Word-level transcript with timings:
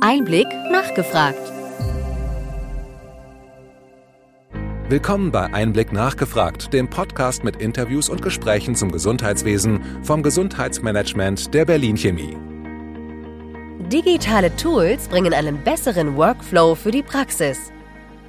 Einblick 0.00 0.46
nachgefragt. 0.70 1.40
Willkommen 4.88 5.32
bei 5.32 5.52
Einblick 5.52 5.92
nachgefragt, 5.92 6.72
dem 6.72 6.88
Podcast 6.90 7.44
mit 7.44 7.56
Interviews 7.56 8.08
und 8.08 8.20
Gesprächen 8.20 8.74
zum 8.74 8.92
Gesundheitswesen 8.92 9.82
vom 10.02 10.22
Gesundheitsmanagement 10.22 11.54
der 11.54 11.64
Berlin 11.64 11.96
Chemie. 11.96 12.36
Digitale 13.90 14.54
Tools 14.56 15.08
bringen 15.08 15.32
einen 15.32 15.62
besseren 15.64 16.16
Workflow 16.16 16.74
für 16.74 16.90
die 16.90 17.02
Praxis. 17.02 17.72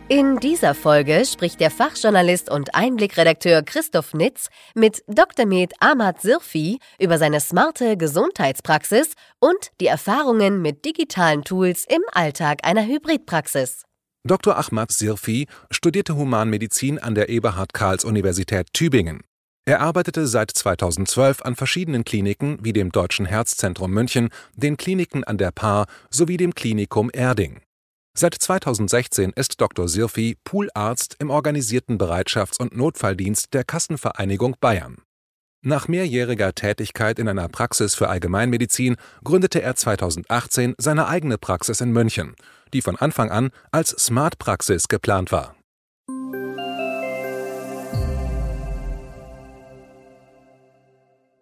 In 0.10 0.38
dieser 0.38 0.74
Folge 0.74 1.26
spricht 1.26 1.60
der 1.60 1.70
Fachjournalist 1.70 2.50
und 2.50 2.74
Einblickredakteur 2.74 3.62
Christoph 3.62 4.14
Nitz 4.14 4.48
mit 4.74 5.04
Dr. 5.08 5.46
Med 5.46 5.74
Ahmad 5.82 6.22
Sirfi 6.22 6.80
über 6.98 7.18
seine 7.18 7.42
smarte 7.42 7.98
Gesundheitspraxis 7.98 9.16
und 9.40 9.72
die 9.82 9.88
Erfahrungen 9.88 10.62
mit 10.62 10.86
digitalen 10.86 11.44
Tools 11.44 11.84
im 11.90 12.00
Alltag 12.14 12.60
einer 12.64 12.86
Hybridpraxis. 12.86 13.84
Dr. 14.24 14.58
Ahmad 14.58 14.94
Sirfi 14.94 15.46
studierte 15.72 16.16
Humanmedizin 16.16 17.00
an 17.00 17.14
der 17.14 17.28
Eberhard-Karls-Universität 17.28 18.68
Tübingen. 18.72 19.24
Er 19.66 19.82
arbeitete 19.82 20.26
seit 20.28 20.52
2012 20.52 21.42
an 21.42 21.58
verschiedenen 21.58 22.06
Kliniken 22.06 22.60
wie 22.62 22.72
dem 22.72 22.94
Deutschen 22.94 23.26
Herzzentrum 23.26 23.92
München, 23.92 24.30
den 24.56 24.78
Kliniken 24.78 25.26
an 25.26 25.38
der 25.38 25.52
Paar 25.52 25.86
sowie 26.10 26.38
dem 26.38 26.56
Klinikum 26.56 27.10
Erding. 27.12 27.60
Seit 28.20 28.34
2016 28.34 29.32
ist 29.36 29.62
Dr. 29.62 29.88
Sirfi 29.88 30.38
Poolarzt 30.44 31.18
im 31.20 31.30
organisierten 31.30 32.00
Bereitschafts- 32.00 32.60
und 32.60 32.76
Notfalldienst 32.76 33.54
der 33.54 33.64
Kassenvereinigung 33.64 34.56
Bayern. 34.60 35.04
Nach 35.62 35.88
mehrjähriger 35.88 36.56
Tätigkeit 36.56 37.20
in 37.20 37.30
einer 37.30 37.48
Praxis 37.48 37.94
für 37.94 38.10
Allgemeinmedizin 38.10 38.96
gründete 39.24 39.62
er 39.62 39.76
2018 39.76 40.74
seine 40.80 41.08
eigene 41.08 41.38
Praxis 41.38 41.80
in 41.80 41.92
München, 41.92 42.36
die 42.74 42.82
von 42.82 42.96
Anfang 42.96 43.30
an 43.30 43.52
als 43.72 43.90
Smart 43.90 44.40
Praxis 44.40 44.88
geplant 44.88 45.32
war. 45.32 45.56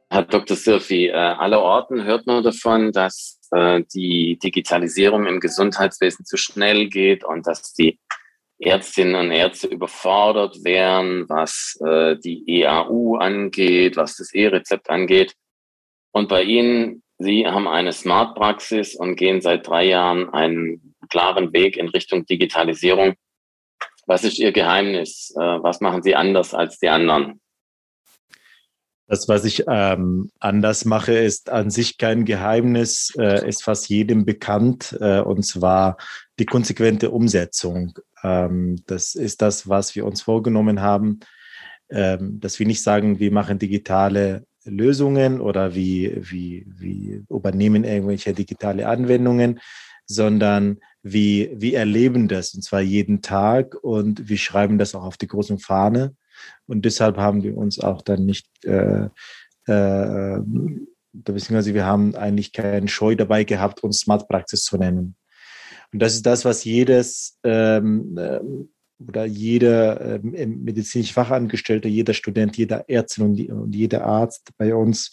Herr 0.09 0.23
Dr. 0.23 0.57
Sirfi, 0.57 1.07
äh, 1.07 1.13
allerorten 1.13 2.03
hört 2.03 2.27
man 2.27 2.43
davon, 2.43 2.91
dass 2.91 3.34
äh, 3.51 3.83
die 3.93 4.37
Digitalisierung 4.37 5.25
im 5.25 5.39
Gesundheitswesen 5.39 6.25
zu 6.25 6.37
schnell 6.37 6.87
geht 6.87 7.23
und 7.23 7.47
dass 7.47 7.73
die 7.73 7.99
Ärztinnen 8.59 9.15
und 9.15 9.31
Ärzte 9.31 9.67
überfordert 9.67 10.63
wären, 10.63 11.27
was 11.27 11.77
äh, 11.85 12.15
die 12.17 12.61
EAU 12.61 13.15
angeht, 13.17 13.97
was 13.97 14.17
das 14.17 14.33
E-Rezept 14.33 14.89
angeht. 14.89 15.35
Und 16.11 16.29
bei 16.29 16.43
Ihnen, 16.43 17.03
Sie 17.17 17.45
haben 17.45 17.67
eine 17.67 17.91
Smart-Praxis 17.91 18.95
und 18.95 19.15
gehen 19.15 19.41
seit 19.41 19.67
drei 19.67 19.85
Jahren 19.85 20.29
einen 20.33 20.95
klaren 21.09 21.53
Weg 21.53 21.77
in 21.77 21.89
Richtung 21.89 22.25
Digitalisierung. 22.25 23.15
Was 24.05 24.23
ist 24.23 24.39
Ihr 24.39 24.51
Geheimnis? 24.51 25.33
Äh, 25.35 25.41
was 25.41 25.81
machen 25.81 26.03
Sie 26.03 26.15
anders 26.15 26.53
als 26.53 26.79
die 26.79 26.89
anderen? 26.89 27.41
Das, 29.07 29.27
was 29.27 29.45
ich 29.45 29.63
ähm, 29.67 30.31
anders 30.39 30.83
mache, 30.83 31.13
ist 31.13 31.51
an 31.51 31.69
sich 31.69 31.97
kein 31.99 32.25
Geheimnis, 32.25 33.13
äh, 33.17 33.47
ist 33.47 33.63
fast 33.63 33.87
jedem 33.87 34.25
bekannt, 34.25 34.97
äh, 34.99 35.19
und 35.19 35.45
zwar 35.45 35.97
die 36.39 36.45
konsequente 36.45 37.11
Umsetzung. 37.11 37.99
Ähm, 38.23 38.81
das 38.87 39.13
ist 39.13 39.43
das, 39.43 39.69
was 39.69 39.95
wir 39.95 40.05
uns 40.05 40.23
vorgenommen 40.23 40.81
haben, 40.81 41.19
ähm, 41.89 42.39
dass 42.39 42.57
wir 42.57 42.65
nicht 42.65 42.81
sagen, 42.81 43.19
wir 43.19 43.31
machen 43.31 43.59
digitale 43.59 44.47
Lösungen 44.63 45.39
oder 45.39 45.75
wie, 45.75 46.17
wie, 46.17 46.65
wie 46.67 47.23
übernehmen 47.29 47.83
irgendwelche 47.83 48.33
digitale 48.33 48.87
Anwendungen, 48.87 49.59
sondern 50.07 50.79
wir, 51.03 51.61
wir 51.61 51.77
erleben 51.77 52.27
das 52.27 52.55
und 52.55 52.63
zwar 52.63 52.81
jeden 52.81 53.21
Tag. 53.21 53.75
Und 53.83 54.27
wir 54.27 54.39
schreiben 54.39 54.79
das 54.79 54.95
auch 54.95 55.03
auf 55.03 55.17
die 55.17 55.27
großen 55.27 55.59
Fahne 55.59 56.15
und 56.67 56.85
deshalb 56.85 57.17
haben 57.17 57.43
wir 57.43 57.57
uns 57.57 57.79
auch 57.79 58.01
dann 58.01 58.25
nicht, 58.25 58.47
äh, 58.65 59.09
äh, 59.67 60.39
beziehungsweise 61.13 61.73
wir 61.73 61.85
haben 61.85 62.15
eigentlich 62.15 62.51
keinen 62.51 62.87
Scheu 62.87 63.15
dabei 63.15 63.43
gehabt, 63.43 63.83
uns 63.83 63.99
Smart 63.99 64.27
Praxis 64.27 64.63
zu 64.63 64.77
nennen. 64.77 65.15
Und 65.93 66.01
das 66.01 66.13
ist 66.15 66.25
das, 66.25 66.45
was 66.45 66.63
jedes 66.63 67.37
ähm, 67.43 68.17
äh, 68.17 68.39
oder 68.99 69.25
jeder 69.25 70.15
äh, 70.15 70.19
medizinische 70.45 71.13
Fachangestellte, 71.13 71.87
jeder 71.87 72.13
Student, 72.13 72.57
jeder 72.57 72.89
Ärztin 72.89 73.25
und, 73.25 73.49
und 73.49 73.75
jeder 73.75 74.05
Arzt 74.05 74.51
bei 74.57 74.73
uns, 74.73 75.11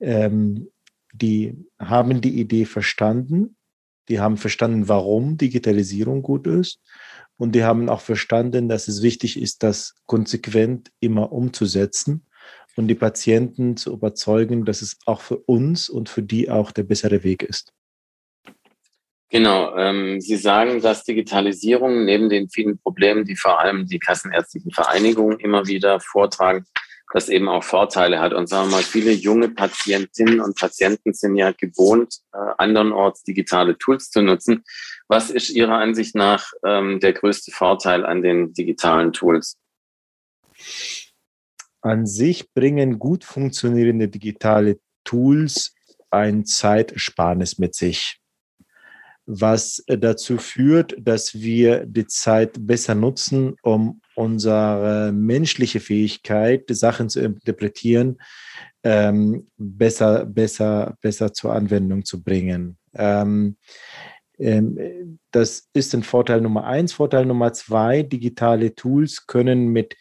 ähm, 0.00 0.68
die 1.12 1.54
haben 1.78 2.20
die 2.20 2.40
Idee 2.40 2.66
verstanden, 2.66 3.56
die 4.08 4.20
haben 4.20 4.36
verstanden, 4.36 4.88
warum 4.88 5.36
Digitalisierung 5.36 6.22
gut 6.22 6.46
ist 6.46 6.80
und 7.36 7.54
die 7.54 7.64
haben 7.64 7.88
auch 7.88 8.00
verstanden, 8.00 8.68
dass 8.68 8.88
es 8.88 9.02
wichtig 9.02 9.40
ist, 9.40 9.62
das 9.62 9.94
konsequent 10.06 10.90
immer 11.00 11.32
umzusetzen 11.32 12.26
und 12.76 12.88
die 12.88 12.94
Patienten 12.94 13.76
zu 13.76 13.92
überzeugen, 13.92 14.64
dass 14.64 14.82
es 14.82 14.98
auch 15.06 15.20
für 15.20 15.38
uns 15.38 15.88
und 15.88 16.08
für 16.08 16.22
die 16.22 16.50
auch 16.50 16.72
der 16.72 16.84
bessere 16.84 17.22
Weg 17.24 17.42
ist. 17.42 17.72
Genau. 19.28 19.76
Ähm, 19.76 20.20
Sie 20.20 20.36
sagen, 20.36 20.80
dass 20.80 21.04
Digitalisierung 21.04 22.04
neben 22.04 22.28
den 22.28 22.48
vielen 22.48 22.78
Problemen, 22.78 23.24
die 23.24 23.36
vor 23.36 23.60
allem 23.60 23.86
die 23.86 23.98
kassenärztlichen 23.98 24.70
Vereinigungen 24.70 25.40
immer 25.40 25.66
wieder 25.66 25.98
vortragen, 26.00 26.64
das 27.12 27.28
eben 27.28 27.48
auch 27.48 27.64
Vorteile 27.64 28.20
hat. 28.20 28.34
Und 28.34 28.48
sagen 28.48 28.68
wir 28.68 28.76
mal, 28.76 28.82
viele 28.82 29.12
junge 29.12 29.48
Patientinnen 29.48 30.40
und 30.40 30.58
Patienten 30.58 31.14
sind 31.14 31.36
ja 31.36 31.52
gewohnt, 31.52 32.18
äh, 32.32 32.38
andernorts 32.58 33.22
digitale 33.22 33.78
Tools 33.78 34.10
zu 34.10 34.22
nutzen. 34.22 34.64
Was 35.08 35.30
ist 35.30 35.50
Ihrer 35.50 35.78
Ansicht 35.78 36.14
nach 36.14 36.52
ähm, 36.64 37.00
der 37.00 37.12
größte 37.12 37.52
Vorteil 37.52 38.04
an 38.04 38.22
den 38.22 38.52
digitalen 38.52 39.12
Tools? 39.12 39.56
An 41.80 42.06
sich 42.06 42.52
bringen 42.52 42.98
gut 42.98 43.24
funktionierende 43.24 44.08
digitale 44.08 44.80
Tools 45.04 45.74
ein 46.10 46.44
Zeitsparnis 46.44 47.58
mit 47.58 47.74
sich, 47.74 48.20
was 49.26 49.84
dazu 49.86 50.38
führt, 50.38 50.96
dass 50.98 51.34
wir 51.34 51.86
die 51.86 52.06
Zeit 52.06 52.54
besser 52.58 52.94
nutzen, 52.94 53.56
um 53.62 54.00
unsere 54.16 55.12
menschliche 55.12 55.80
Fähigkeit, 55.80 56.64
Sachen 56.68 57.08
zu 57.08 57.20
interpretieren, 57.20 58.18
ähm, 58.82 59.48
besser, 59.56 60.24
besser, 60.24 60.96
besser 61.00 61.32
zur 61.32 61.52
Anwendung 61.52 62.04
zu 62.04 62.22
bringen. 62.22 62.78
Ähm, 62.94 63.56
ähm, 64.38 65.18
das 65.30 65.68
ist 65.72 65.94
ein 65.94 66.02
Vorteil 66.02 66.40
Nummer 66.40 66.64
eins. 66.64 66.92
Vorteil 66.92 67.26
Nummer 67.26 67.52
zwei, 67.52 68.02
digitale 68.02 68.74
Tools 68.74 69.26
können 69.26 69.68
mit 69.68 69.96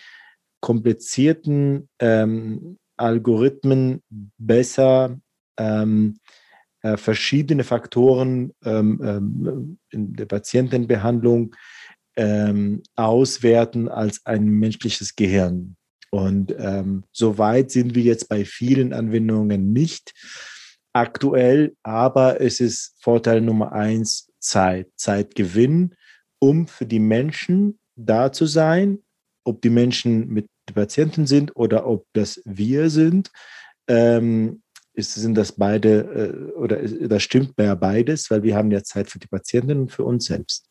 komplizierten 0.62 1.90
ähm, 2.00 2.78
Algorithmen 2.98 4.02
besser 4.38 5.20
ähm, 5.58 6.20
äh, 6.82 6.98
verschiedene 6.98 7.64
Faktoren 7.64 8.54
ähm, 8.64 9.78
in 9.90 10.14
der 10.14 10.26
Patientenbehandlung 10.26 11.56
ähm, 12.16 12.84
auswerten 12.96 13.88
als 13.90 14.26
ein 14.26 14.46
menschliches 14.46 15.16
Gehirn. 15.16 15.76
Und 16.12 16.56
ähm, 16.58 17.04
so 17.12 17.38
weit 17.38 17.72
sind 17.72 17.96
wir 17.96 18.04
jetzt 18.04 18.30
bei 18.30 18.46
vielen 18.46 18.94
Anwendungen 18.94 19.74
nicht 19.74 20.14
aktuell, 20.94 21.76
aber 21.84 22.40
es 22.40 22.62
ist 22.62 22.96
Vorteil 23.02 23.42
Nummer 23.42 23.74
eins, 23.74 24.32
Zeit, 24.40 24.88
Zeitgewinn, 24.96 25.96
um 26.40 26.68
für 26.68 26.86
die 26.86 27.00
Menschen 27.00 27.80
da 27.96 28.32
zu 28.32 28.46
sein, 28.46 29.00
ob 29.44 29.62
die 29.62 29.70
Menschen 29.70 30.30
mit 30.30 30.48
Patienten 30.74 31.28
sind 31.28 31.56
oder 31.56 31.86
ob 31.86 32.06
das 32.14 32.42
wir 32.46 32.90
sind. 32.90 33.32
Ähm, 33.88 34.62
ist, 34.94 35.14
sind 35.16 35.36
das 35.36 35.52
beide 35.52 36.00
äh, 36.00 36.54
oder 36.54 36.78
das 36.78 37.24
stimmt 37.24 37.54
ja 37.60 37.76
beides, 37.76 38.32
weil 38.32 38.44
wir 38.44 38.56
haben 38.56 38.72
ja 38.72 38.82
Zeit 38.84 39.10
für 39.10 39.20
die 39.20 39.28
Patienten 39.28 39.82
und 39.82 39.92
für 39.92 40.06
uns 40.06 40.26
selbst. 40.26 40.70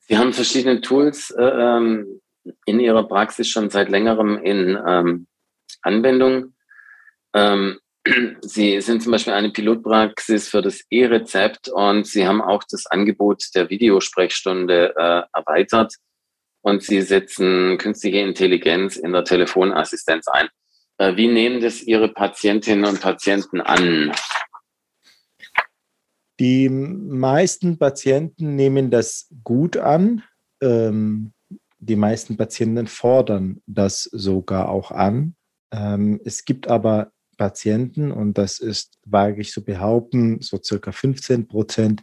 Sie 0.00 0.18
haben 0.18 0.32
verschiedene 0.32 0.80
Tools 0.80 1.30
äh, 1.30 1.42
ähm, 1.42 2.20
in 2.66 2.80
Ihrer 2.80 3.06
Praxis 3.06 3.48
schon 3.48 3.70
seit 3.70 3.88
längerem 3.88 4.38
in 4.38 4.78
ähm, 4.86 5.26
Anwendung. 5.82 6.54
Ähm, 7.34 7.78
Sie 8.40 8.80
sind 8.80 9.02
zum 9.02 9.12
Beispiel 9.12 9.34
eine 9.34 9.50
Pilotpraxis 9.50 10.48
für 10.48 10.62
das 10.62 10.80
E-Rezept 10.90 11.68
und 11.68 12.06
Sie 12.06 12.26
haben 12.26 12.40
auch 12.40 12.64
das 12.68 12.86
Angebot 12.86 13.44
der 13.54 13.70
Videosprechstunde 13.70 14.94
äh, 14.96 15.22
erweitert 15.32 15.94
und 16.62 16.82
Sie 16.82 17.02
setzen 17.02 17.78
künstliche 17.78 18.18
Intelligenz 18.18 18.96
in 18.96 19.12
der 19.12 19.24
Telefonassistenz 19.24 20.28
ein. 20.28 20.48
Äh, 20.98 21.16
wie 21.16 21.28
nehmen 21.28 21.60
das 21.60 21.82
Ihre 21.82 22.08
Patientinnen 22.08 22.84
und 22.84 23.00
Patienten 23.00 23.60
an? 23.60 24.12
Die 26.40 26.70
meisten 26.70 27.76
Patienten 27.76 28.56
nehmen 28.56 28.90
das 28.90 29.28
gut 29.44 29.76
an. 29.76 30.22
Ähm, 30.62 31.32
die 31.78 31.96
meisten 31.96 32.38
Patienten 32.38 32.86
fordern 32.86 33.60
das 33.66 34.04
sogar 34.04 34.70
auch 34.70 34.90
an. 34.90 35.36
Ähm, 35.70 36.18
es 36.24 36.46
gibt 36.46 36.66
aber 36.66 37.12
Patienten, 37.36 38.10
und 38.10 38.38
das 38.38 38.58
ist, 38.58 38.98
wage 39.04 39.42
ich 39.42 39.50
zu 39.50 39.64
behaupten, 39.64 40.40
so 40.40 40.58
circa 40.62 40.92
15 40.92 41.46
Prozent, 41.46 42.00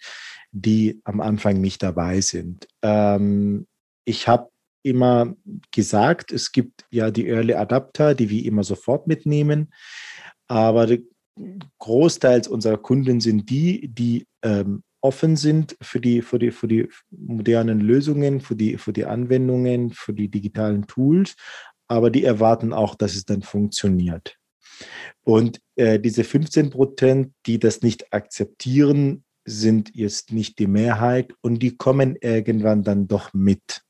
die 0.51 1.01
am 1.03 1.19
Anfang 1.19 1.59
nicht 1.59 1.81
dabei 1.81 2.21
sind. 2.21 2.67
Ähm, 2.83 3.67
ich 4.05 4.27
habe 4.27 4.49
immer 4.83 5.35
gesagt, 5.71 6.31
es 6.31 6.51
gibt 6.51 6.85
ja 6.91 7.09
die 7.09 7.27
Early 7.27 7.55
Adapter, 7.55 8.13
die 8.13 8.29
wir 8.29 8.45
immer 8.45 8.63
sofort 8.63 9.07
mitnehmen, 9.07 9.73
aber 10.47 10.87
großteils 11.79 12.47
unserer 12.47 12.77
Kunden 12.77 13.19
sind 13.19 13.49
die, 13.49 13.87
die 13.87 14.27
ähm, 14.43 14.83
offen 15.01 15.35
sind 15.35 15.77
für 15.81 15.99
die, 15.99 16.21
für, 16.21 16.39
die, 16.39 16.51
für 16.51 16.67
die 16.67 16.89
modernen 17.11 17.79
Lösungen, 17.79 18.41
für 18.41 18.55
die, 18.55 18.77
für 18.77 18.93
die 18.93 19.05
Anwendungen, 19.05 19.91
für 19.91 20.13
die 20.13 20.29
digitalen 20.29 20.87
Tools, 20.87 21.35
aber 21.87 22.09
die 22.09 22.23
erwarten 22.23 22.73
auch, 22.73 22.95
dass 22.95 23.15
es 23.15 23.25
dann 23.25 23.41
funktioniert. 23.41 24.37
Und 25.23 25.59
äh, 25.75 25.99
diese 25.99 26.23
15 26.23 26.69
Prozent, 26.69 27.33
die 27.45 27.59
das 27.59 27.81
nicht 27.81 28.13
akzeptieren, 28.13 29.23
sind 29.45 29.91
jetzt 29.95 30.33
nicht 30.33 30.59
die 30.59 30.67
Mehrheit 30.67 31.33
und 31.41 31.59
die 31.59 31.77
kommen 31.77 32.17
irgendwann 32.19 32.83
dann 32.83 33.07
doch 33.07 33.33
mit. 33.33 33.81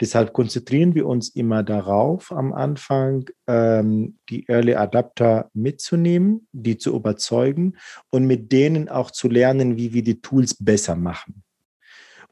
Deshalb 0.00 0.32
konzentrieren 0.32 0.94
wir 0.94 1.06
uns 1.06 1.28
immer 1.28 1.62
darauf, 1.62 2.32
am 2.32 2.52
Anfang 2.52 3.30
ähm, 3.46 4.18
die 4.28 4.48
Early 4.48 4.74
Adapter 4.74 5.50
mitzunehmen, 5.54 6.48
die 6.52 6.78
zu 6.78 6.94
überzeugen 6.94 7.76
und 8.10 8.26
mit 8.26 8.50
denen 8.50 8.88
auch 8.88 9.10
zu 9.10 9.28
lernen, 9.28 9.76
wie 9.76 9.92
wir 9.92 10.02
die 10.02 10.20
Tools 10.20 10.56
besser 10.58 10.96
machen. 10.96 11.44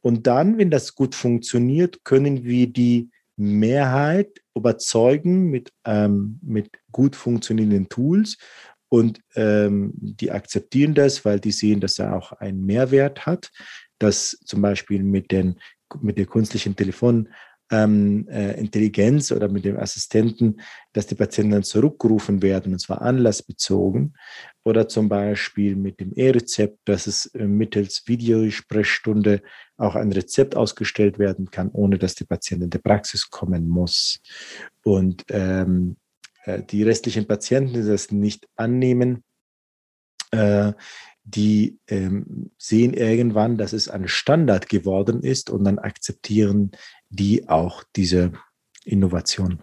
Und 0.00 0.26
dann, 0.26 0.58
wenn 0.58 0.70
das 0.70 0.94
gut 0.94 1.14
funktioniert, 1.14 2.04
können 2.04 2.44
wir 2.44 2.66
die 2.66 3.10
Mehrheit 3.36 4.40
überzeugen 4.54 5.50
mit, 5.50 5.72
ähm, 5.84 6.38
mit 6.42 6.70
gut 6.90 7.16
funktionierenden 7.16 7.88
Tools 7.88 8.36
und 8.88 9.20
ähm, 9.36 9.92
die 9.94 10.30
akzeptieren 10.30 10.94
das, 10.94 11.24
weil 11.24 11.40
die 11.40 11.52
sehen, 11.52 11.80
dass 11.80 11.98
er 11.98 12.14
auch 12.14 12.32
einen 12.32 12.66
Mehrwert 12.66 13.24
hat, 13.24 13.50
dass 13.98 14.36
zum 14.44 14.60
Beispiel 14.60 15.02
mit, 15.02 15.30
den, 15.30 15.58
mit 16.00 16.19
der 16.19 16.27
künstlichen 16.27 16.77
Telefon 16.77 17.29
ähm, 17.73 18.29
äh, 18.29 19.35
oder 19.35 19.49
mit 19.49 19.65
dem 19.65 19.79
Assistenten, 19.79 20.61
dass 20.93 21.06
die 21.06 21.15
Patienten 21.15 21.53
dann 21.53 21.62
zurückgerufen 21.62 22.43
werden, 22.43 22.75
und 22.75 22.79
zwar 22.79 23.00
anlassbezogen. 23.00 24.15
Oder 24.62 24.89
zum 24.89 25.09
Beispiel 25.09 25.75
mit 25.75 25.99
dem 25.99 26.12
E-Rezept, 26.15 26.79
dass 26.85 27.06
es 27.06 27.27
äh, 27.35 27.47
mittels 27.47 28.03
Videosprechstunde 28.06 29.43
auch 29.79 29.97
ein 29.97 30.12
Rezept 30.12 30.55
ausgestellt 30.55 31.19
werden 31.19 31.50
kann, 31.50 31.71
ohne 31.73 31.99
dass 31.99 32.15
die 32.15 32.25
Patientin 32.25 32.65
in 32.65 32.71
die 32.71 32.79
Praxis 32.79 33.31
kommen 33.31 33.69
muss. 33.69 34.21
Und 34.85 35.25
ähm, 35.31 35.97
äh, 36.44 36.62
die 36.62 36.83
restlichen 36.83 37.27
Patienten, 37.27 37.73
die 37.73 37.87
das 37.87 38.12
nicht 38.12 38.47
annehmen, 38.55 39.25
äh, 40.31 40.73
die 41.24 41.78
ähm, 41.88 42.50
sehen 42.58 42.94
irgendwann, 42.94 43.56
dass 43.56 43.72
es 43.72 43.88
ein 43.88 44.08
Standard 44.08 44.69
geworden 44.69 45.22
ist 45.22 45.50
und 45.50 45.64
dann 45.64 45.78
akzeptieren 45.78 46.72
die 47.08 47.48
auch 47.48 47.84
diese 47.94 48.32
Innovation. 48.84 49.62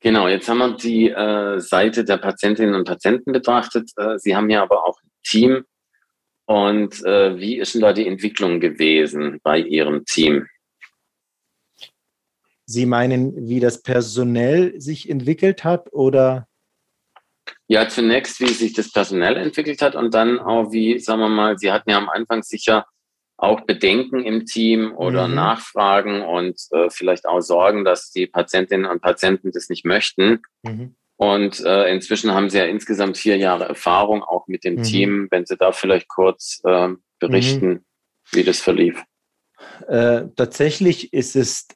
Genau, 0.00 0.26
jetzt 0.26 0.48
haben 0.48 0.58
wir 0.58 0.76
die 0.76 1.10
äh, 1.10 1.60
Seite 1.60 2.04
der 2.04 2.16
Patientinnen 2.16 2.74
und 2.74 2.84
Patienten 2.86 3.32
betrachtet. 3.32 3.90
Äh, 3.96 4.18
Sie 4.18 4.34
haben 4.34 4.50
ja 4.50 4.62
aber 4.62 4.84
auch 4.84 5.00
ein 5.00 5.10
Team. 5.24 5.64
Und 6.44 7.04
äh, 7.04 7.38
wie 7.38 7.58
ist 7.58 7.74
denn 7.74 7.82
da 7.82 7.92
die 7.92 8.08
Entwicklung 8.08 8.58
gewesen 8.58 9.38
bei 9.44 9.60
Ihrem 9.60 10.04
Team? 10.04 10.48
Sie 12.66 12.84
meinen, 12.84 13.48
wie 13.48 13.60
das 13.60 13.82
personell 13.82 14.80
sich 14.80 15.08
entwickelt 15.08 15.62
hat 15.62 15.92
oder? 15.92 16.48
Ja, 17.66 17.88
zunächst, 17.88 18.40
wie 18.40 18.52
sich 18.52 18.72
das 18.72 18.92
personell 18.92 19.36
entwickelt 19.36 19.82
hat 19.82 19.96
und 19.96 20.14
dann 20.14 20.38
auch, 20.38 20.72
wie, 20.72 20.98
sagen 20.98 21.20
wir 21.20 21.28
mal, 21.28 21.58
Sie 21.58 21.72
hatten 21.72 21.90
ja 21.90 21.98
am 21.98 22.08
Anfang 22.08 22.42
sicher 22.42 22.86
auch 23.36 23.62
Bedenken 23.62 24.24
im 24.24 24.46
Team 24.46 24.94
oder 24.96 25.26
mhm. 25.26 25.34
Nachfragen 25.34 26.22
und 26.22 26.60
äh, 26.70 26.88
vielleicht 26.90 27.26
auch 27.26 27.40
Sorgen, 27.40 27.84
dass 27.84 28.12
die 28.12 28.26
Patientinnen 28.26 28.86
und 28.86 29.02
Patienten 29.02 29.50
das 29.50 29.68
nicht 29.68 29.84
möchten. 29.84 30.42
Mhm. 30.62 30.94
Und 31.16 31.60
äh, 31.60 31.90
inzwischen 31.92 32.32
haben 32.32 32.50
Sie 32.50 32.58
ja 32.58 32.64
insgesamt 32.64 33.16
vier 33.16 33.36
Jahre 33.36 33.64
Erfahrung 33.64 34.22
auch 34.22 34.46
mit 34.46 34.64
dem 34.64 34.76
mhm. 34.76 34.82
Team. 34.82 35.28
Wenn 35.30 35.46
Sie 35.46 35.56
da 35.56 35.72
vielleicht 35.72 36.08
kurz 36.08 36.60
äh, 36.64 36.90
berichten, 37.18 37.68
mhm. 37.68 37.84
wie 38.32 38.44
das 38.44 38.60
verlief. 38.60 39.02
Äh, 39.88 40.24
tatsächlich 40.36 41.12
ist 41.12 41.36
es 41.36 41.68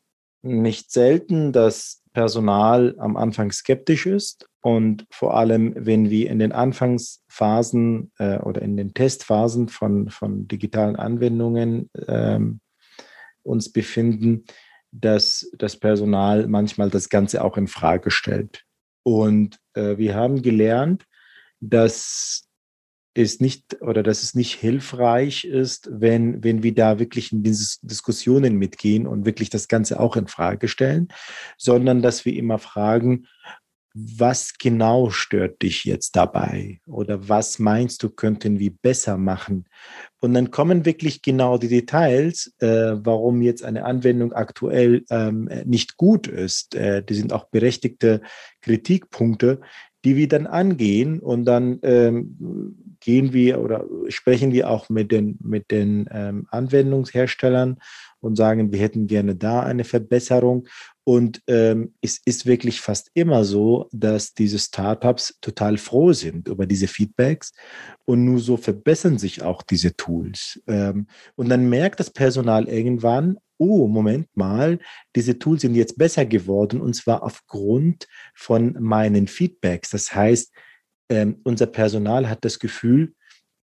nicht 0.43 0.91
selten, 0.91 1.53
dass 1.53 2.03
Personal 2.17 2.95
am 2.97 3.15
Anfang 3.19 3.53
skeptisch 3.53 4.07
ist 4.07 4.49
und 4.63 5.05
vor 5.11 5.37
allem, 5.37 5.75
wenn 5.77 6.09
wir 6.09 6.31
in 6.31 6.39
den 6.39 6.51
Anfangsphasen 6.51 8.11
äh, 8.19 8.39
oder 8.39 8.63
in 8.63 8.79
den 8.79 8.95
Testphasen 8.95 9.69
von, 9.69 10.09
von 10.09 10.49
digitalen 10.49 10.97
Anwendungen 10.97 11.91
ähm, 12.09 12.61
uns 13.43 13.71
befinden, 13.71 14.47
dass 14.93 15.51
das 15.59 15.77
Personal 15.77 16.47
manchmal 16.47 16.89
das 16.89 17.11
Ganze 17.11 17.45
auch 17.45 17.59
in 17.59 17.67
Frage 17.67 18.11
stellt. 18.11 18.65
Und 19.03 19.59
äh, 19.75 19.99
wir 19.99 20.15
haben 20.15 20.41
gelernt, 20.41 21.05
dass 21.61 22.46
ist 23.17 23.41
nicht 23.41 23.81
oder 23.81 24.03
dass 24.03 24.23
es 24.23 24.35
nicht 24.35 24.55
hilfreich 24.55 25.45
ist, 25.45 25.89
wenn, 25.91 26.45
wenn 26.45 26.63
wir 26.63 26.75
da 26.75 26.99
wirklich 26.99 27.33
in 27.33 27.43
diese 27.43 27.79
Diskussionen 27.83 28.57
mitgehen 28.57 29.07
und 29.07 29.25
wirklich 29.25 29.51
das 29.51 29.69
Ganze 29.69 30.01
auch 30.01 30.17
in 30.17 30.27
Frage 30.27 30.69
stellen, 30.69 31.09
sondern 31.57 32.03
dass 32.03 32.25
wir 32.25 32.35
immer 32.35 32.59
fragen, 32.59 33.27
was 33.99 34.53
genau 34.59 35.09
stört 35.09 35.63
dich 35.63 35.85
jetzt 35.85 36.17
dabei? 36.17 36.81
Oder 36.87 37.31
was 37.31 37.59
meinst 37.59 38.03
du, 38.03 38.11
könnten 38.11 38.59
wir 38.59 38.71
besser 38.71 39.17
machen? 39.17 39.65
Und 40.21 40.35
dann 40.35 40.51
kommen 40.51 40.85
wirklich 40.85 41.23
genau 41.23 41.57
die 41.57 41.69
Details, 41.69 42.53
äh, 42.59 42.93
warum 42.97 43.41
jetzt 43.41 43.65
eine 43.65 43.87
Anwendung 43.87 44.35
aktuell 44.35 45.07
ähm, 45.09 45.49
nicht 45.65 45.97
gut 45.97 46.27
ist. 46.27 46.75
Äh, 46.75 47.03
die 47.03 47.15
sind 47.15 47.33
auch 47.33 47.45
berechtigte 47.45 48.21
Kritikpunkte, 48.61 49.63
die 50.05 50.17
wir 50.17 50.29
dann 50.29 50.47
angehen 50.47 51.19
und 51.19 51.47
dann 51.47 51.79
ähm, 51.83 52.77
gehen 53.07 53.33
wir 53.33 53.61
oder 53.61 53.85
sprechen 54.09 54.53
wir 54.53 54.69
auch 54.69 54.89
mit 54.89 55.13
den, 55.13 55.39
mit 55.41 55.71
den 55.71 56.09
ähm, 56.11 56.49
Anwendungsherstellern 56.51 57.79
und 58.19 58.35
sagen, 58.35 58.73
wir 58.73 58.81
hätten 58.81 59.07
gerne 59.07 59.37
da 59.37 59.61
eine 59.61 59.85
Verbesserung. 59.85 60.67
Und 61.05 61.41
ähm, 61.47 61.95
es 62.01 62.21
ist 62.25 62.47
wirklich 62.47 62.81
fast 62.81 63.13
immer 63.15 63.45
so, 63.45 63.89
dass 63.93 64.35
diese 64.35 64.59
Startups 64.59 65.39
total 65.41 65.79
froh 65.79 66.13
sind 66.13 66.49
über 66.49 66.67
diese 66.67 66.89
Feedbacks 66.89 67.53
und 68.07 68.25
nur 68.25 68.41
so 68.41 68.57
verbessern 68.57 69.19
sich 69.19 69.41
auch 69.41 69.63
diese 69.63 69.95
Tools. 69.95 70.61
Ähm, 70.67 71.07
und 71.37 71.49
dann 71.49 71.69
merkt 71.69 72.01
das 72.01 72.11
Personal 72.11 72.69
irgendwann, 72.69 73.39
oh, 73.57 73.87
Moment 73.87 74.27
mal, 74.35 74.81
diese 75.15 75.39
Tools 75.39 75.61
sind 75.61 75.77
jetzt 75.77 75.97
besser 75.97 76.27
geworden 76.27 76.81
und 76.81 76.97
zwar 76.97 77.23
aufgrund 77.23 78.09
von 78.35 78.77
meinen 78.81 79.29
Feedbacks. 79.29 79.91
Das 79.91 80.13
heißt, 80.13 80.53
ähm, 81.09 81.41
unser 81.45 81.67
Personal 81.67 82.29
hat 82.29 82.45
das 82.45 82.59
Gefühl, 82.59 83.15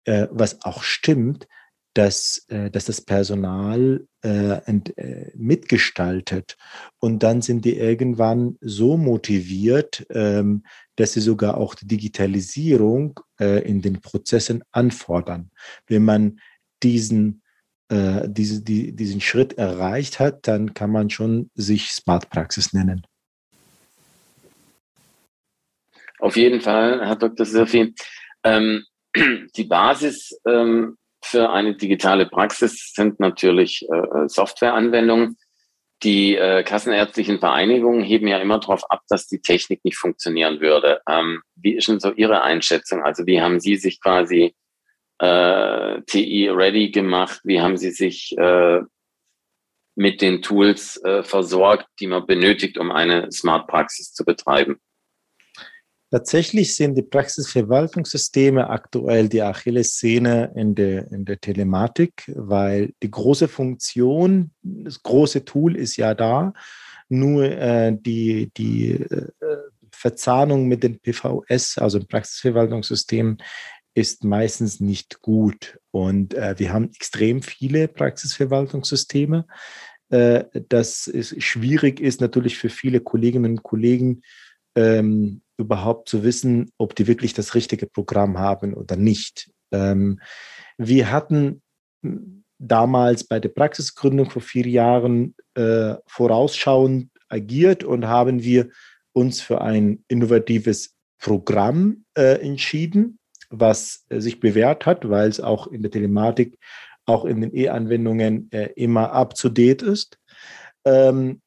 äh, 0.05 0.29
was 0.31 0.63
auch 0.65 0.83
stimmt, 0.83 1.47
dass, 1.95 2.45
äh, 2.49 2.71
dass 2.71 2.87
das 2.87 3.01
Personal 3.03 4.07
äh, 4.23 4.61
ent, 4.65 4.97
äh, 4.97 5.31
mitgestaltet. 5.37 6.57
Und 6.99 7.23
dann 7.23 7.43
sind 7.43 7.65
die 7.65 7.77
irgendwann 7.77 8.57
so 8.61 8.97
motiviert, 8.97 10.07
ähm, 10.11 10.65
dass 10.97 11.13
sie 11.13 11.21
sogar 11.21 11.59
auch 11.59 11.75
die 11.75 11.87
Digitalisierung 11.87 13.21
äh, 13.39 13.63
in 13.69 13.83
den 13.83 14.01
Prozessen 14.01 14.63
anfordern. 14.73 15.51
Wenn 15.87 16.05
man 16.05 16.41
diesen, 16.83 17.43
äh, 17.89 18.27
diese, 18.29 18.63
die, 18.63 18.97
diesen 18.97 19.21
Schritt 19.21 19.59
erreicht 19.59 20.19
hat, 20.19 20.49
dann 20.49 20.73
kann 20.75 20.91
man 20.91 21.11
schon 21.11 21.51
sich 21.55 21.91
Smart 21.91 22.31
Praxis 22.31 22.73
nennen. 22.73 23.07
Auf 26.23 26.37
jeden 26.37 26.61
Fall, 26.61 27.05
Herr 27.05 27.17
Dr. 27.17 27.45
Sirfi. 27.45 27.95
Ähm, 28.45 28.85
die 29.57 29.65
Basis 29.65 30.41
ähm, 30.47 30.97
für 31.21 31.51
eine 31.51 31.75
digitale 31.75 32.27
Praxis 32.27 32.93
sind 32.95 33.19
natürlich 33.19 33.85
äh, 33.91 34.29
Softwareanwendungen. 34.29 35.37
Die 36.05 36.37
äh, 36.37 36.63
kassenärztlichen 36.63 37.41
Vereinigungen 37.41 38.05
heben 38.05 38.29
ja 38.29 38.39
immer 38.39 38.61
darauf 38.61 38.89
ab, 38.89 39.03
dass 39.09 39.27
die 39.27 39.41
Technik 39.41 39.85
nicht 39.85 39.97
funktionieren 39.97 40.61
würde. 40.61 41.01
Ähm, 41.09 41.43
wie 41.57 41.75
ist 41.75 41.89
denn 41.89 41.99
so 41.99 42.13
Ihre 42.13 42.43
Einschätzung? 42.43 43.03
Also 43.03 43.27
wie 43.27 43.41
haben 43.41 43.59
Sie 43.59 43.75
sich 43.75 44.01
quasi 44.01 44.55
äh, 45.19 46.03
TI 46.03 46.49
ready 46.51 46.93
gemacht? 46.93 47.41
Wie 47.43 47.61
haben 47.61 47.77
Sie 47.77 47.91
sich 47.91 48.33
äh, 48.39 48.81
mit 49.97 50.23
den 50.23 50.41
Tools 50.41 51.03
äh, 51.05 51.25
versorgt, 51.25 51.89
die 51.99 52.07
man 52.07 52.27
benötigt, 52.27 52.79
um 52.79 52.93
eine 52.93 53.29
Smart 53.33 53.67
Praxis 53.67 54.13
zu 54.13 54.25
betreiben? 54.25 54.79
Tatsächlich 56.13 56.77
sind 56.77 56.95
die 56.95 57.03
Praxisverwaltungssysteme 57.03 58.69
aktuell 58.69 59.31
die 59.31 59.41
Achillessehne 59.41 60.53
in 60.55 60.75
der, 60.75 61.11
in 61.11 61.25
der 61.25 61.41
Telematik, 61.41 62.31
weil 62.37 62.93
die 63.03 63.11
große 63.11 63.49
Funktion, 63.49 64.51
das 64.63 65.03
große 65.03 65.47
Tool 65.47 65.75
ist 65.75 65.97
ja 65.97 66.13
da, 66.13 66.53
nur 67.09 67.45
äh, 67.45 67.97
die, 67.99 68.53
die 68.59 68.91
äh, 68.91 69.29
Verzahnung 69.91 70.69
mit 70.69 70.83
den 70.83 70.99
PVS, 70.99 71.79
also 71.79 71.99
im 71.99 72.07
Praxisverwaltungssystem, 72.07 73.39
ist 73.95 74.23
meistens 74.23 74.81
nicht 74.81 75.23
gut. 75.23 75.79
Und 75.93 76.35
äh, 76.35 76.59
wir 76.59 76.75
haben 76.75 76.91
extrem 76.95 77.41
viele 77.41 77.89
Praxisverwaltungssysteme. 77.89 79.47
Äh, 80.11 80.45
dass 80.69 81.07
es 81.07 81.35
schwierig 81.43 81.99
ist 82.01 82.21
natürlich 82.21 82.59
für 82.59 82.69
viele 82.69 83.01
Kolleginnen 83.01 83.53
und 83.53 83.63
Kollegen, 83.63 84.21
ähm, 84.75 85.41
überhaupt 85.63 86.09
zu 86.09 86.23
wissen, 86.23 86.71
ob 86.79 86.95
die 86.95 87.07
wirklich 87.07 87.35
das 87.35 87.55
richtige 87.55 87.87
Programm 87.87 88.39
haben 88.39 88.75
oder 88.75 88.97
nicht. 88.97 89.51
Ähm, 89.73 90.21
wir 90.79 91.11
hatten 91.11 91.63
damals 92.59 93.25
bei 93.25 93.41
der 93.41 93.49
Praxisgründung 93.49 94.31
vor 94.31 94.43
vier 94.43 94.67
Jahren 94.67 95.35
äh, 95.55 95.95
vorausschauend 96.07 97.11
agiert 97.29 97.83
und 97.85 98.07
haben 98.07 98.43
wir 98.43 98.69
uns 99.13 99.41
für 99.41 99.61
ein 99.61 100.05
innovatives 100.09 100.95
Programm 101.19 102.05
äh, 102.15 102.41
entschieden, 102.41 103.19
was 103.51 104.05
äh, 104.09 104.21
sich 104.21 104.41
bewährt 104.41 104.87
hat, 104.87 105.09
weil 105.09 105.29
es 105.29 105.41
auch 105.41 105.67
in 105.67 105.83
der 105.83 105.91
Telematik, 105.91 106.59
auch 107.07 107.25
in 107.25 107.41
den 107.41 107.55
E-Anwendungen 107.55 108.51
äh, 108.53 108.71
immer 108.77 109.13
up 109.13 109.35
to 109.35 109.49
date 109.49 109.83
ist. 109.83 110.19
Ähm, 110.85 111.41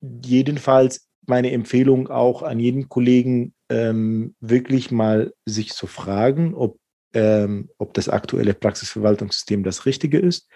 jedenfalls 0.00 1.08
meine 1.26 1.52
Empfehlung 1.52 2.08
auch 2.08 2.42
an 2.42 2.58
jeden 2.58 2.88
Kollegen, 2.88 3.54
ähm, 3.68 4.34
wirklich 4.40 4.90
mal 4.90 5.32
sich 5.44 5.72
zu 5.72 5.86
fragen, 5.86 6.54
ob, 6.54 6.78
ähm, 7.14 7.70
ob 7.78 7.94
das 7.94 8.08
aktuelle 8.08 8.54
Praxisverwaltungssystem 8.54 9.62
das 9.62 9.86
Richtige 9.86 10.18
ist 10.18 10.48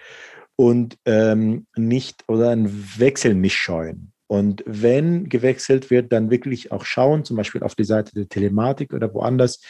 und 0.56 0.96
ähm, 1.04 1.66
nicht 1.76 2.24
oder 2.28 2.50
einen 2.50 2.98
Wechsel 2.98 3.34
nicht 3.34 3.56
scheuen. 3.56 4.12
Und 4.28 4.64
wenn 4.66 5.28
gewechselt 5.28 5.90
wird, 5.90 6.12
dann 6.12 6.30
wirklich 6.30 6.72
auch 6.72 6.84
schauen, 6.84 7.24
zum 7.24 7.36
Beispiel 7.36 7.62
auf 7.62 7.76
die 7.76 7.84
Seite 7.84 8.12
der 8.14 8.28
Telematik 8.28 8.92
oder 8.92 9.14
woanders, 9.14 9.62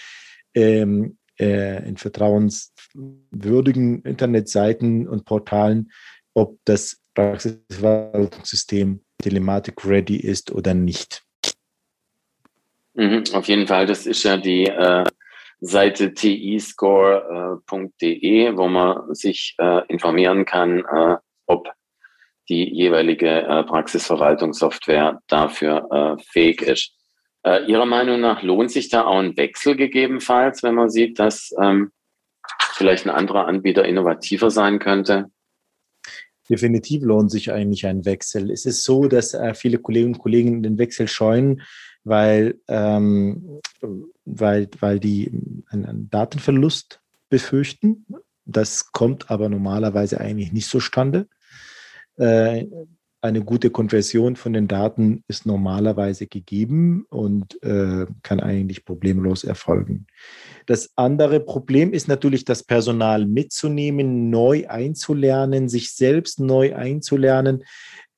ähm, 0.54 1.18
äh, 1.38 1.86
in 1.86 1.98
vertrauenswürdigen 1.98 4.00
Internetseiten 4.02 5.06
und 5.06 5.26
Portalen, 5.26 5.90
ob 6.32 6.58
das 6.64 7.02
Praxisverwaltungssystem 7.14 9.02
Telematik 9.26 9.85
ready 9.85 10.16
ist 10.16 10.52
oder 10.52 10.73
nicht. 10.73 11.25
Mhm, 12.95 13.25
auf 13.33 13.49
jeden 13.49 13.66
Fall, 13.66 13.85
das 13.87 14.06
ist 14.06 14.23
ja 14.23 14.37
die 14.37 14.66
äh, 14.66 15.02
Seite 15.59 16.14
tiscore.de, 16.14 16.97
wo 18.56 18.68
man 18.68 19.12
sich 19.16 19.56
äh, 19.59 19.85
informieren 19.88 20.45
kann, 20.45 20.85
äh, 20.85 21.16
ob 21.47 21.68
die 22.49 22.73
jeweilige 22.73 23.42
äh, 23.42 23.64
Praxisverwaltungssoftware 23.64 25.21
dafür 25.26 25.88
äh, 25.90 26.23
fähig 26.23 26.62
ist. 26.62 26.92
Äh, 27.42 27.64
Ihrer 27.64 27.87
Meinung 27.87 28.21
nach 28.21 28.45
lohnt 28.45 28.71
sich 28.71 28.90
da 28.90 29.06
auch 29.06 29.18
ein 29.18 29.37
Wechsel 29.37 29.75
gegebenenfalls, 29.75 30.62
wenn 30.62 30.76
man 30.76 30.88
sieht, 30.88 31.18
dass 31.18 31.52
ähm, 31.61 31.90
vielleicht 32.75 33.06
ein 33.06 33.11
anderer 33.11 33.49
Anbieter 33.49 33.85
innovativer 33.85 34.52
sein 34.52 34.78
könnte? 34.78 35.33
Definitiv 36.46 37.02
lohnt 37.02 37.30
sich 37.30 37.52
eigentlich 37.52 37.86
ein 37.86 38.04
Wechsel. 38.04 38.50
Es 38.50 38.66
ist 38.66 38.84
so, 38.84 39.06
dass 39.06 39.34
äh, 39.34 39.54
viele 39.54 39.78
Kolleginnen 39.78 40.14
und 40.14 40.20
Kollegen 40.20 40.62
den 40.62 40.78
Wechsel 40.78 41.08
scheuen, 41.08 41.62
weil, 42.04 42.60
ähm, 42.68 43.60
weil, 44.24 44.68
weil 44.80 45.00
die 45.00 45.30
einen, 45.68 46.08
Datenverlust 46.10 47.00
befürchten. 47.28 48.06
Das 48.44 48.92
kommt 48.92 49.30
aber 49.30 49.48
normalerweise 49.48 50.20
eigentlich 50.20 50.52
nicht 50.52 50.68
zustande. 50.68 51.26
Äh, 52.16 52.66
eine 53.20 53.42
gute 53.42 53.70
Konversion 53.70 54.36
von 54.36 54.52
den 54.52 54.68
Daten 54.68 55.24
ist 55.26 55.46
normalerweise 55.46 56.26
gegeben 56.26 57.06
und 57.08 57.60
äh, 57.62 58.06
kann 58.22 58.40
eigentlich 58.40 58.84
problemlos 58.84 59.42
erfolgen. 59.42 60.06
Das 60.66 60.90
andere 60.96 61.40
Problem 61.40 61.92
ist 61.92 62.08
natürlich, 62.08 62.44
das 62.44 62.62
Personal 62.62 63.26
mitzunehmen, 63.26 64.30
neu 64.30 64.66
einzulernen, 64.68 65.68
sich 65.68 65.92
selbst 65.92 66.40
neu 66.40 66.75
einzulernen. 66.75 67.64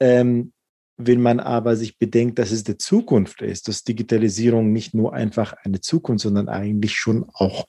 Ähm, 0.00 0.52
wenn 0.97 1.21
man 1.21 1.38
aber 1.38 1.76
sich 1.76 1.99
bedenkt, 1.99 2.38
dass 2.40 2.50
es 2.50 2.64
die 2.64 2.76
Zukunft 2.76 3.40
ist, 3.40 3.69
dass 3.69 3.85
Digitalisierung 3.85 4.73
nicht 4.73 4.95
nur 4.95 5.14
einfach 5.14 5.52
eine 5.62 5.81
Zukunft, 5.81 6.23
sondern 6.25 6.49
eigentlich 6.49 6.97
schon 6.97 7.25
auch 7.35 7.67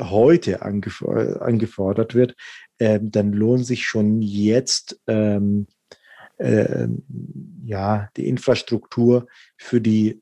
heute 0.00 0.62
angefordert 0.62 2.14
wird, 2.14 2.36
äh, 2.78 3.00
dann 3.02 3.32
lohnt 3.32 3.66
sich 3.66 3.84
schon 3.84 4.20
jetzt 4.20 5.00
ähm, 5.06 5.66
äh, 6.36 6.88
ja, 7.64 8.08
die 8.16 8.28
Infrastruktur 8.28 9.26
für 9.56 9.80
die, 9.80 10.20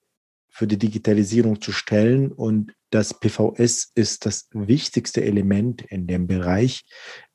für 0.57 0.67
die 0.67 0.79
Digitalisierung 0.79 1.61
zu 1.61 1.71
stellen. 1.71 2.33
Und 2.33 2.73
das 2.89 3.13
PVS 3.13 3.93
ist 3.95 4.25
das 4.25 4.49
wichtigste 4.53 5.23
Element 5.23 5.83
in 5.83 6.07
dem 6.07 6.27
Bereich. 6.27 6.85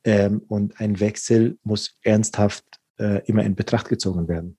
Ähm, 0.04 0.42
und 0.48 0.80
ein 0.80 1.00
Wechsel 1.00 1.60
muss 1.64 2.00
ernsthaft 2.02 2.66
äh, 2.98 3.24
immer 3.28 3.44
in 3.44 3.56
Betracht 3.56 3.90
gezogen 3.90 4.28
werden. 4.28 4.58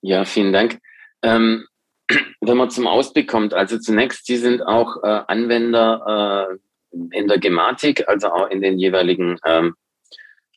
Ja, 0.00 0.24
vielen 0.24 0.52
Dank. 0.52 0.78
Ähm, 1.22 1.66
wenn 2.40 2.56
man 2.56 2.70
zum 2.70 2.86
Ausblick 2.86 3.28
kommt, 3.28 3.52
also 3.52 3.76
zunächst, 3.76 4.26
Sie 4.26 4.36
sind 4.36 4.62
auch 4.62 5.02
äh, 5.02 5.22
Anwender 5.26 6.56
äh, 6.92 7.18
in 7.18 7.26
der 7.26 7.38
Gematik, 7.38 8.08
also 8.08 8.28
auch 8.28 8.48
in 8.48 8.60
den 8.60 8.78
jeweiligen 8.78 9.38
ähm, 9.44 9.74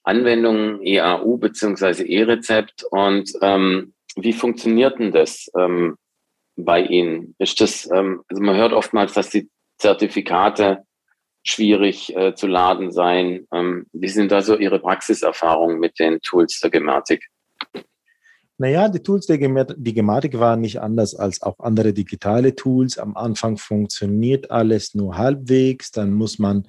Anwendungen 0.04 0.84
EAU 0.84 1.38
beziehungsweise 1.38 2.06
E-Rezept 2.06 2.84
und 2.92 3.32
ähm, 3.42 3.93
wie 4.16 4.34
funktioniert 4.34 5.00
denn 5.00 5.12
das 5.12 5.50
ähm, 5.58 5.98
bei 6.56 6.82
Ihnen? 6.82 7.36
Ist 7.40 7.62
das, 7.62 7.90
ähm, 7.92 8.22
also 8.28 8.44
man 8.44 8.56
hört 8.56 8.74
oftmals, 8.74 9.14
dass 9.14 9.30
die 9.30 9.50
Zertifikate 9.78 10.84
schwierig 11.44 12.16
äh, 12.16 12.36
zu 12.36 12.48
laden 12.48 12.92
seien. 12.92 13.48
Ähm, 13.54 13.86
wie 13.92 14.08
sind 14.08 14.32
da 14.32 14.42
so 14.42 14.58
Ihre 14.58 14.80
Praxiserfahrungen 14.80 15.80
mit 15.80 16.00
den 16.00 16.20
Tools 16.22 16.60
der 16.62 16.70
Gematik? 16.70 17.28
Naja, 18.58 18.88
die 18.88 19.02
Tools 19.02 19.26
der 19.26 19.40
Gematik, 19.40 20.40
waren 20.40 20.62
nicht 20.62 20.80
anders 20.80 21.16
als 21.16 21.42
auch 21.42 21.60
andere 21.60 21.92
digitale 21.92 22.56
Tools. 22.56 22.98
Am 22.98 23.18
Anfang 23.18 23.58
funktioniert 23.58 24.52
alles 24.52 24.94
nur 24.94 25.18
halbwegs, 25.18 25.92
dann 25.92 26.14
muss 26.14 26.40
man 26.40 26.68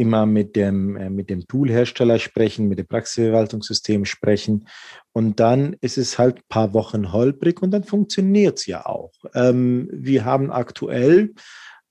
immer 0.00 0.24
mit 0.24 0.56
dem, 0.56 0.96
äh, 0.96 1.10
mit 1.10 1.28
dem 1.28 1.46
Toolhersteller 1.46 2.18
sprechen, 2.18 2.68
mit 2.68 2.78
dem 2.78 2.86
Praxisverwaltungssystem 2.86 4.06
sprechen. 4.06 4.66
Und 5.12 5.40
dann 5.40 5.76
ist 5.82 5.98
es 5.98 6.18
halt 6.18 6.38
ein 6.38 6.48
paar 6.48 6.72
Wochen 6.72 7.12
holprig 7.12 7.60
und 7.60 7.70
dann 7.70 7.84
funktioniert 7.84 8.58
es 8.58 8.66
ja 8.66 8.86
auch. 8.86 9.12
Ähm, 9.34 9.90
wir 9.92 10.24
haben 10.24 10.50
aktuell 10.50 11.34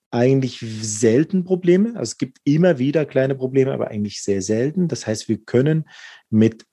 eigentlich 0.09 0.59
selten 0.59 1.43
Probleme. 1.43 1.89
Also 1.89 2.13
es 2.13 2.17
gibt 2.17 2.39
immer 2.43 2.79
wieder 2.79 3.05
kleine 3.05 3.35
Probleme, 3.35 3.73
aber 3.73 3.89
eigentlich 3.89 4.23
sehr 4.23 4.41
selten. 4.41 4.87
Das 4.87 5.05
heißt, 5.05 5.29
wir 5.29 5.37
können 5.37 5.85
mit 6.31 6.65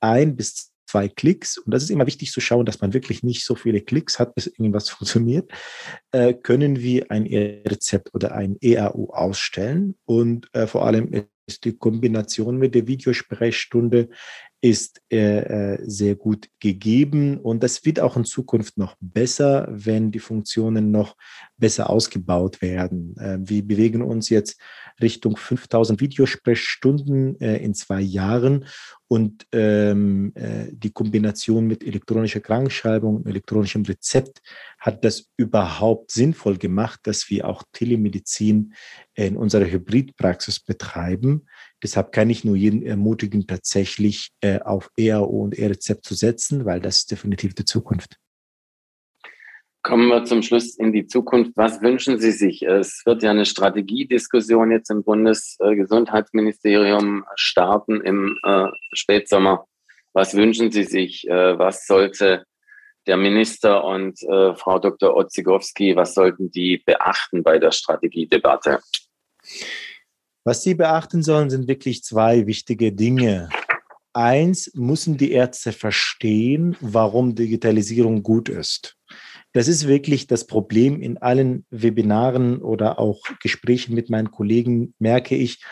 ein 0.00 0.36
bis 0.36 0.71
zwei 0.92 1.08
Klicks, 1.08 1.56
und 1.56 1.72
das 1.72 1.82
ist 1.82 1.90
immer 1.90 2.06
wichtig 2.06 2.30
zu 2.30 2.40
schauen, 2.40 2.66
dass 2.66 2.80
man 2.80 2.92
wirklich 2.92 3.22
nicht 3.22 3.44
so 3.44 3.54
viele 3.54 3.80
Klicks 3.80 4.18
hat, 4.18 4.34
bis 4.34 4.46
irgendwas 4.46 4.88
funktioniert, 4.90 5.50
äh, 6.12 6.34
können 6.34 6.78
wir 6.80 7.10
ein 7.10 7.26
E-Rezept 7.26 8.14
oder 8.14 8.34
ein 8.34 8.56
EAU 8.60 9.10
ausstellen. 9.10 9.96
Und 10.04 10.48
äh, 10.52 10.66
vor 10.66 10.84
allem 10.84 11.10
ist 11.46 11.64
die 11.64 11.76
Kombination 11.76 12.58
mit 12.58 12.74
der 12.74 12.86
Videosprechstunde 12.86 14.10
ist 14.64 15.02
äh, 15.10 15.74
äh, 15.74 15.78
sehr 15.82 16.14
gut 16.14 16.48
gegeben 16.60 17.38
und 17.38 17.64
das 17.64 17.84
wird 17.84 17.98
auch 17.98 18.16
in 18.16 18.24
Zukunft 18.24 18.78
noch 18.78 18.94
besser, 19.00 19.66
wenn 19.68 20.12
die 20.12 20.20
Funktionen 20.20 20.92
noch 20.92 21.16
besser 21.56 21.90
ausgebaut 21.90 22.62
werden. 22.62 23.16
Äh, 23.16 23.38
wir 23.40 23.66
bewegen 23.66 24.02
uns 24.02 24.28
jetzt 24.28 24.60
Richtung 25.00 25.36
5000 25.36 26.00
Videosprechstunden 26.00 27.40
äh, 27.40 27.56
in 27.58 27.74
zwei 27.74 28.00
Jahren 28.00 28.66
und 29.12 29.46
ähm, 29.52 30.32
äh, 30.34 30.68
die 30.72 30.90
Kombination 30.90 31.66
mit 31.66 31.84
elektronischer 31.84 32.40
Krankschreibung, 32.40 33.26
elektronischem 33.26 33.82
Rezept 33.82 34.40
hat 34.78 35.04
das 35.04 35.26
überhaupt 35.36 36.10
sinnvoll 36.12 36.56
gemacht, 36.56 37.00
dass 37.02 37.28
wir 37.28 37.46
auch 37.46 37.62
Telemedizin 37.72 38.72
in 39.14 39.36
unserer 39.36 39.66
Hybridpraxis 39.66 40.60
betreiben. 40.60 41.46
Deshalb 41.82 42.12
kann 42.12 42.30
ich 42.30 42.44
nur 42.44 42.56
jeden 42.56 42.82
ermutigen, 42.82 43.46
tatsächlich 43.46 44.30
äh, 44.40 44.60
auf 44.60 44.90
EAO 44.96 45.24
und 45.24 45.58
E-Rezept 45.58 46.06
zu 46.06 46.14
setzen, 46.14 46.64
weil 46.64 46.80
das 46.80 46.98
ist 46.98 47.10
definitiv 47.10 47.54
die 47.54 47.66
Zukunft. 47.66 48.21
Kommen 49.82 50.08
wir 50.08 50.24
zum 50.24 50.42
Schluss 50.42 50.76
in 50.76 50.92
die 50.92 51.06
Zukunft. 51.08 51.52
Was 51.56 51.82
wünschen 51.82 52.20
Sie 52.20 52.30
sich? 52.30 52.62
Es 52.62 53.02
wird 53.04 53.24
ja 53.24 53.30
eine 53.30 53.46
Strategiediskussion 53.46 54.70
jetzt 54.70 54.90
im 54.90 55.02
Bundesgesundheitsministerium 55.02 57.24
starten 57.34 58.00
im 58.00 58.38
äh, 58.44 58.68
Spätsommer. 58.92 59.66
Was 60.12 60.34
wünschen 60.34 60.70
Sie 60.70 60.84
sich? 60.84 61.26
Äh, 61.28 61.58
was 61.58 61.84
sollte 61.86 62.44
der 63.08 63.16
Minister 63.16 63.82
und 63.82 64.22
äh, 64.22 64.54
Frau 64.54 64.78
Dr. 64.78 65.16
Otzigowski, 65.16 65.96
was 65.96 66.14
sollten 66.14 66.52
die 66.52 66.78
beachten 66.78 67.42
bei 67.42 67.58
der 67.58 67.72
Strategiedebatte? 67.72 68.78
Was 70.44 70.62
Sie 70.62 70.74
beachten 70.74 71.24
sollen, 71.24 71.50
sind 71.50 71.66
wirklich 71.66 72.04
zwei 72.04 72.46
wichtige 72.46 72.92
Dinge. 72.92 73.48
Eins 74.12 74.70
müssen 74.74 75.16
die 75.16 75.32
Ärzte 75.32 75.72
verstehen, 75.72 76.76
warum 76.80 77.34
Digitalisierung 77.34 78.22
gut 78.22 78.48
ist. 78.48 78.96
Das 79.52 79.68
ist 79.68 79.86
wirklich 79.86 80.26
das 80.26 80.46
Problem 80.46 81.00
in 81.02 81.18
allen 81.18 81.66
Webinaren 81.70 82.58
oder 82.58 82.98
auch 82.98 83.22
Gesprächen 83.40 83.94
mit 83.94 84.08
meinen 84.10 84.30
Kollegen, 84.30 84.94
merke 84.98 85.34
ich, 85.36 85.62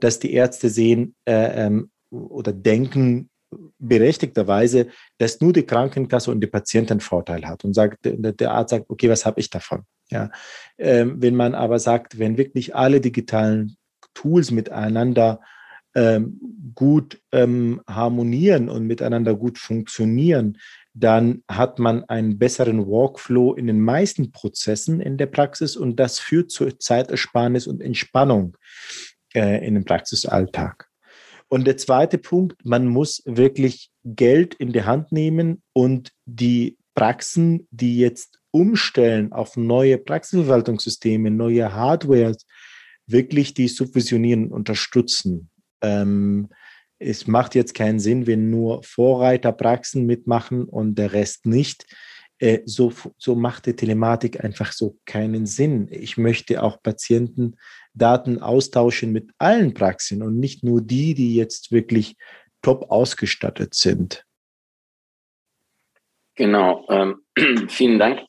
dass 0.00 0.18
die 0.18 0.32
Ärzte 0.32 0.68
sehen 0.68 1.14
äh, 1.24 1.66
ähm, 1.66 1.90
oder 2.10 2.52
denken 2.52 3.30
berechtigterweise, 3.78 4.88
dass 5.18 5.40
nur 5.40 5.52
die 5.52 5.64
Krankenkasse 5.64 6.30
und 6.30 6.40
der 6.40 6.48
Patient 6.48 6.90
einen 6.90 7.00
Vorteil 7.00 7.46
hat 7.46 7.64
und 7.64 7.74
sagt, 7.74 7.98
der 8.02 8.50
Arzt 8.50 8.70
sagt, 8.70 8.88
okay, 8.88 9.08
was 9.08 9.26
habe 9.26 9.40
ich 9.40 9.50
davon? 9.50 9.82
Ja, 10.10 10.30
ähm, 10.78 11.20
wenn 11.22 11.34
man 11.34 11.54
aber 11.54 11.78
sagt, 11.78 12.18
wenn 12.18 12.36
wirklich 12.36 12.74
alle 12.74 13.00
digitalen 13.00 13.76
Tools 14.14 14.50
miteinander 14.50 15.40
ähm, 15.94 16.40
gut 16.74 17.20
ähm, 17.32 17.82
harmonieren 17.86 18.68
und 18.68 18.86
miteinander 18.86 19.34
gut 19.34 19.58
funktionieren, 19.58 20.58
dann 20.94 21.42
hat 21.48 21.78
man 21.78 22.04
einen 22.04 22.38
besseren 22.38 22.86
Workflow 22.86 23.54
in 23.54 23.66
den 23.66 23.80
meisten 23.80 24.30
Prozessen 24.30 25.00
in 25.00 25.16
der 25.16 25.26
Praxis 25.26 25.76
und 25.76 25.96
das 25.96 26.18
führt 26.18 26.50
zu 26.50 26.70
Zeitersparnis 26.70 27.66
und 27.66 27.80
Entspannung 27.80 28.56
äh, 29.34 29.66
in 29.66 29.74
dem 29.74 29.84
Praxisalltag. 29.84 30.88
Und 31.48 31.66
der 31.66 31.76
zweite 31.76 32.18
Punkt, 32.18 32.64
man 32.64 32.86
muss 32.86 33.22
wirklich 33.26 33.90
Geld 34.04 34.54
in 34.54 34.72
die 34.72 34.84
Hand 34.84 35.12
nehmen 35.12 35.62
und 35.72 36.12
die 36.24 36.78
Praxen, 36.94 37.66
die 37.70 37.98
jetzt 37.98 38.38
umstellen 38.50 39.32
auf 39.32 39.56
neue 39.56 39.98
Praxisverwaltungssysteme, 39.98 41.30
neue 41.30 41.74
Hardware, 41.74 42.34
wirklich 43.06 43.54
die 43.54 43.68
subvisionieren 43.68 44.50
unterstützen. 44.50 45.50
Ähm, 45.82 46.48
es 47.02 47.26
macht 47.26 47.54
jetzt 47.54 47.74
keinen 47.74 48.00
Sinn, 48.00 48.26
wenn 48.26 48.50
nur 48.50 48.82
Vorreiterpraxen 48.82 50.06
mitmachen 50.06 50.64
und 50.64 50.96
der 50.96 51.12
Rest 51.12 51.46
nicht. 51.46 51.86
Äh, 52.38 52.60
so, 52.64 52.92
so 53.18 53.34
macht 53.34 53.66
die 53.66 53.76
Telematik 53.76 54.42
einfach 54.42 54.72
so 54.72 54.98
keinen 55.06 55.46
Sinn. 55.46 55.88
Ich 55.90 56.16
möchte 56.16 56.62
auch 56.62 56.82
Patientendaten 56.82 58.40
austauschen 58.40 59.12
mit 59.12 59.30
allen 59.38 59.74
Praxen 59.74 60.22
und 60.22 60.38
nicht 60.38 60.64
nur 60.64 60.80
die, 60.82 61.14
die 61.14 61.34
jetzt 61.34 61.72
wirklich 61.72 62.16
top 62.62 62.90
ausgestattet 62.90 63.74
sind. 63.74 64.24
Genau, 66.34 66.86
ähm, 66.88 67.20
vielen 67.68 67.98
Dank. 67.98 68.20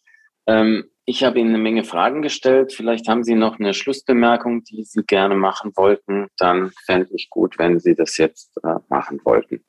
Ähm, 0.45 0.89
ich 1.05 1.23
habe 1.23 1.39
Ihnen 1.39 1.49
eine 1.49 1.61
Menge 1.61 1.83
Fragen 1.83 2.21
gestellt. 2.21 2.73
Vielleicht 2.73 3.07
haben 3.07 3.23
Sie 3.23 3.35
noch 3.35 3.59
eine 3.59 3.73
Schlussbemerkung, 3.73 4.63
die 4.63 4.83
Sie 4.83 5.03
gerne 5.03 5.35
machen 5.35 5.71
wollten. 5.75 6.27
Dann 6.37 6.71
fände 6.85 7.09
ich 7.13 7.29
gut, 7.29 7.57
wenn 7.59 7.79
Sie 7.79 7.95
das 7.95 8.17
jetzt 8.17 8.57
äh, 8.63 8.75
machen 8.87 9.19
wollten. 9.25 9.63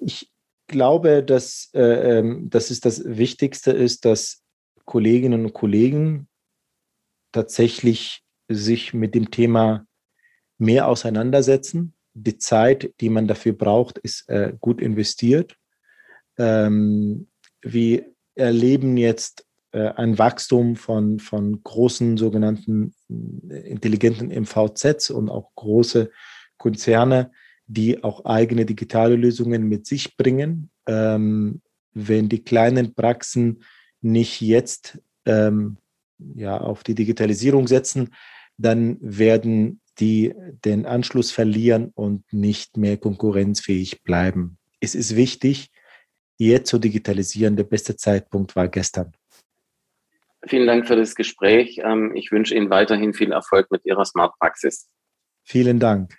Ich 0.00 0.30
glaube, 0.68 1.22
dass 1.22 1.70
äh, 1.74 2.18
ähm, 2.18 2.48
das 2.48 2.70
ist 2.70 2.86
das 2.86 3.02
Wichtigste 3.04 3.72
ist, 3.72 4.04
dass 4.04 4.42
Kolleginnen 4.86 5.44
und 5.44 5.52
Kollegen 5.52 6.28
tatsächlich 7.32 8.22
sich 8.48 8.94
mit 8.94 9.14
dem 9.14 9.30
Thema 9.30 9.86
mehr 10.58 10.88
auseinandersetzen. 10.88 11.94
Die 12.14 12.38
Zeit, 12.38 12.92
die 13.00 13.08
man 13.10 13.28
dafür 13.28 13.52
braucht, 13.52 13.98
ist 13.98 14.28
äh, 14.28 14.54
gut 14.58 14.80
investiert. 14.80 15.56
Ähm, 16.38 17.28
wie 17.62 18.04
erleben 18.40 18.96
jetzt 18.96 19.46
äh, 19.72 19.88
ein 19.90 20.18
Wachstum 20.18 20.76
von, 20.76 21.20
von 21.20 21.62
großen 21.62 22.16
sogenannten 22.16 22.94
äh, 23.48 23.68
intelligenten 23.68 24.30
MVZs 24.30 25.10
und 25.10 25.28
auch 25.28 25.50
große 25.54 26.10
Konzerne, 26.56 27.30
die 27.66 28.02
auch 28.02 28.24
eigene 28.24 28.64
digitale 28.64 29.14
Lösungen 29.14 29.68
mit 29.68 29.86
sich 29.86 30.16
bringen. 30.16 30.70
Ähm, 30.86 31.62
wenn 31.92 32.28
die 32.28 32.42
kleinen 32.42 32.94
Praxen 32.94 33.62
nicht 34.00 34.40
jetzt 34.40 34.98
ähm, 35.24 35.76
ja, 36.34 36.58
auf 36.58 36.82
die 36.82 36.94
Digitalisierung 36.94 37.68
setzen, 37.68 38.10
dann 38.56 38.98
werden 39.00 39.80
die 40.00 40.34
den 40.64 40.86
Anschluss 40.86 41.30
verlieren 41.30 41.90
und 41.94 42.32
nicht 42.32 42.76
mehr 42.76 42.96
konkurrenzfähig 42.96 44.02
bleiben. 44.02 44.58
Es 44.80 44.94
ist 44.94 45.14
wichtig, 45.14 45.69
jetzt 46.48 46.70
zu 46.70 46.78
digitalisieren. 46.78 47.56
Der 47.56 47.64
beste 47.64 47.96
Zeitpunkt 47.96 48.56
war 48.56 48.68
gestern. 48.68 49.12
Vielen 50.46 50.66
Dank 50.66 50.86
für 50.86 50.96
das 50.96 51.14
Gespräch. 51.14 51.80
Ähm, 51.84 52.12
ich 52.14 52.32
wünsche 52.32 52.54
Ihnen 52.54 52.70
weiterhin 52.70 53.12
viel 53.12 53.32
Erfolg 53.32 53.70
mit 53.70 53.84
Ihrer 53.84 54.04
Smart 54.04 54.32
Praxis. 54.38 54.88
Vielen 55.44 55.78
Dank. 55.78 56.16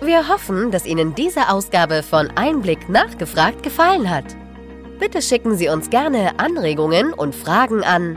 Wir 0.00 0.28
hoffen, 0.28 0.70
dass 0.70 0.86
Ihnen 0.86 1.14
diese 1.14 1.50
Ausgabe 1.50 2.02
von 2.02 2.30
Einblick 2.30 2.88
nachgefragt 2.88 3.62
gefallen 3.64 4.08
hat. 4.08 4.36
Bitte 5.00 5.22
schicken 5.22 5.56
Sie 5.56 5.68
uns 5.68 5.90
gerne 5.90 6.38
Anregungen 6.38 7.12
und 7.12 7.34
Fragen 7.34 7.82
an 7.82 8.16